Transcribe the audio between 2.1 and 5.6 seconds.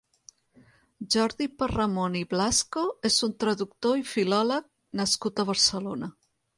i Blasco és un traductor i filòleg nascut a